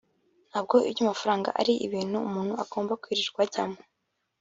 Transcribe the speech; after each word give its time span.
ntabwo 0.49 0.75
iby’amafaranga 0.89 1.49
ari 1.61 1.73
ibintu 1.85 2.17
umuntu 2.27 2.53
agomba 2.63 2.99
kwirirwa 3.01 3.39
ajyamo” 3.45 3.79